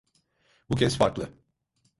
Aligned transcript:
Bu 0.69 0.75
kez 0.75 0.97
farklı. 0.97 1.29